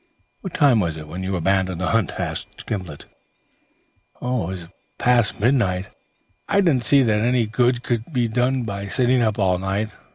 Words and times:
"What 0.39 0.55
time 0.55 0.79
was 0.79 0.97
it 0.97 1.07
when 1.07 1.21
you 1.21 1.35
abandoned 1.35 1.79
the 1.79 1.89
hunt?" 1.91 2.13
asked 2.19 2.65
Gimblet. 2.65 3.05
"It 4.19 4.23
was 4.23 4.67
past 4.97 5.39
midnight. 5.39 5.89
I 6.49 6.59
didn't 6.61 6.85
see 6.85 7.03
that 7.03 7.19
any 7.21 7.45
good 7.45 7.83
could 7.83 8.05
be 8.11 8.27
done 8.27 8.63
by 8.63 8.87
sitting 8.87 9.21
up 9.21 9.37
all 9.37 9.59
night. 9.59 9.91